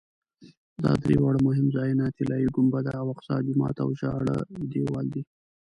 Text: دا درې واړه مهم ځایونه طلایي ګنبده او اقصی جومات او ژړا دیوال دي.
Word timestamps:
دا 0.83 0.91
درې 1.03 1.15
واړه 1.19 1.39
مهم 1.47 1.67
ځایونه 1.75 2.13
طلایي 2.17 2.47
ګنبده 2.55 2.93
او 3.01 3.05
اقصی 3.13 3.35
جومات 3.47 3.75
او 3.83 3.89
ژړا 3.99 4.37
دیوال 4.71 5.05
دي. 5.13 5.23